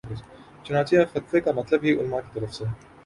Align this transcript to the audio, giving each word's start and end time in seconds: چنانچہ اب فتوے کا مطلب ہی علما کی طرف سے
چنانچہ 0.65 0.95
اب 1.01 1.07
فتوے 1.13 1.39
کا 1.41 1.51
مطلب 1.59 1.79
ہی 1.83 1.91
علما 1.99 2.19
کی 2.21 2.29
طرف 2.35 2.51
سے 2.55 2.65